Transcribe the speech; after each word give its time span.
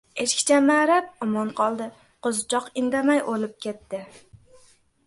•Echkicha 0.23 0.55
ma’rab 0.69 1.11
omon 1.27 1.51
qoldi, 1.61 1.87
qo‘zichoq 2.29 2.73
indamay 2.85 3.23
o‘lib 3.37 3.57
ketdi. 3.69 4.03